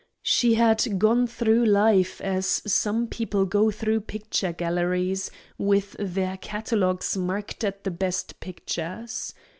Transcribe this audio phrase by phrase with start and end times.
[0.23, 7.15] She had gone through life as some people go through picture galleries, with their catalogues
[7.15, 9.35] marked at the best pictures.